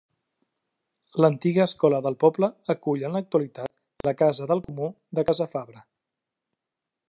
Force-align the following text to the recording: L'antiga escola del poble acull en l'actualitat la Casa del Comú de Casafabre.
L'antiga 1.23 1.65
escola 1.71 1.99
del 2.07 2.17
poble 2.23 2.49
acull 2.75 3.05
en 3.09 3.13
l'actualitat 3.17 4.09
la 4.09 4.17
Casa 4.23 4.49
del 4.53 4.65
Comú 4.71 4.89
de 5.19 5.29
Casafabre. 5.29 5.89